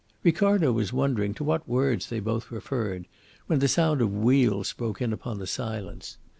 Ricardo 0.23 0.71
was 0.71 0.91
wondering 0.91 1.35
to 1.35 1.43
what 1.43 1.69
words 1.69 2.09
they 2.09 2.19
both 2.19 2.49
referred, 2.49 3.05
when 3.45 3.59
the 3.59 3.67
sound 3.67 4.01
of 4.01 4.11
wheels 4.11 4.73
broke 4.73 4.99
in 4.99 5.13
upon 5.13 5.37
the 5.37 5.45
silence. 5.45 6.17